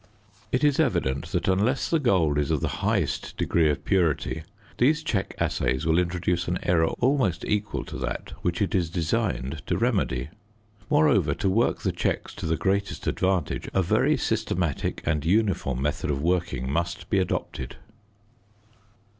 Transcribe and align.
It 0.51 0.63
is 0.63 0.79
evident 0.79 1.27
that 1.27 1.47
unless 1.47 1.87
the 1.87 1.99
gold 1.99 2.39
is 2.39 2.49
of 2.49 2.61
the 2.61 2.67
highest 2.81 3.37
degree 3.37 3.69
of 3.69 3.85
purity 3.85 4.41
these 4.79 5.03
check 5.03 5.35
assays 5.37 5.85
will 5.85 5.99
introduce 5.99 6.47
an 6.47 6.57
error 6.63 6.87
almost 6.99 7.45
equal 7.45 7.85
to 7.85 7.99
that 7.99 8.31
which 8.41 8.63
it 8.63 8.73
is 8.73 8.89
designed 8.89 9.61
to 9.67 9.77
remedy. 9.77 10.29
Moreover, 10.89 11.35
to 11.35 11.49
work 11.51 11.81
the 11.83 11.91
checks 11.91 12.33
to 12.33 12.47
the 12.47 12.57
greatest 12.57 13.05
advantage, 13.05 13.69
a 13.75 13.83
very 13.83 14.17
systematic 14.17 15.03
and 15.05 15.23
uniform 15.23 15.83
method 15.83 16.09
of 16.09 16.19
working 16.19 16.67
must 16.71 17.11
be 17.11 17.19
adopted. 17.19 17.75